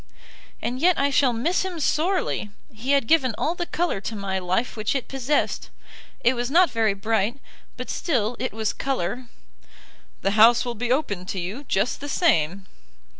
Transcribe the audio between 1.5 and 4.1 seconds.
him sorely. He had given all the colour